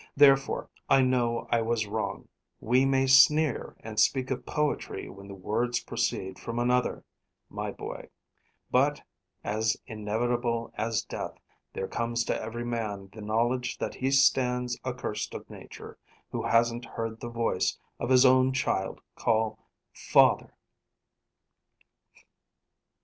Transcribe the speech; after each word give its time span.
Therefore, 0.15 0.67
I 0.89 1.03
know 1.03 1.47
I 1.51 1.61
was 1.61 1.85
wrong. 1.85 2.27
We 2.59 2.85
may 2.85 3.05
sneer 3.05 3.75
and 3.81 3.99
speak 3.99 4.31
of 4.31 4.47
poetry 4.47 5.07
when 5.11 5.27
the 5.27 5.35
words 5.35 5.79
proceed 5.83 6.39
from 6.39 6.57
another, 6.57 7.03
my 7.51 7.69
boy; 7.69 8.09
but, 8.71 9.03
as 9.43 9.77
inevitable 9.85 10.73
as 10.75 11.03
death, 11.03 11.35
there 11.71 11.87
comes 11.87 12.23
to 12.25 12.41
every 12.41 12.65
man 12.65 13.11
the 13.13 13.21
knowledge 13.21 13.77
that 13.77 13.93
he 13.93 14.09
stands 14.09 14.75
accursed 14.83 15.35
of 15.35 15.47
Nature, 15.51 15.99
who 16.31 16.41
hasn't 16.47 16.85
heard 16.85 17.19
the 17.19 17.29
voice 17.29 17.77
of 17.99 18.09
his 18.09 18.25
own 18.25 18.53
child 18.53 19.01
call 19.17 19.59
'father!'" 19.93 20.55